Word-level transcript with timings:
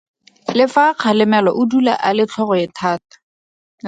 Le 0.57 0.65
fa 0.75 0.83
a 0.89 0.95
kgalemelwa 0.99 1.51
o 1.61 1.63
dula 1.73 1.93
a 2.07 2.09
le 2.17 2.23
tlhogoethata. 2.31 3.15